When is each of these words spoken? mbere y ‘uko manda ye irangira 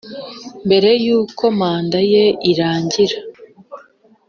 mbere 0.65 0.89
y 1.05 1.07
‘uko 1.19 1.43
manda 1.59 1.99
ye 2.11 2.23
irangira 2.51 3.17